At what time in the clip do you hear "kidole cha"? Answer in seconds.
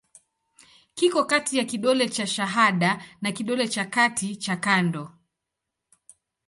1.65-2.27, 3.31-3.85